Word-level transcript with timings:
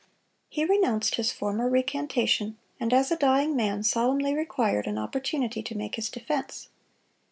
He 0.49 0.65
renounced 0.65 1.13
his 1.13 1.31
former 1.31 1.69
recantation, 1.69 2.57
and 2.79 2.91
as 2.91 3.11
a 3.11 3.15
dying 3.15 3.55
man, 3.55 3.83
solemnly 3.83 4.33
required 4.33 4.87
an 4.87 4.97
opportunity 4.97 5.61
to 5.61 5.77
make 5.77 5.93
his 5.93 6.09
defense. 6.09 6.69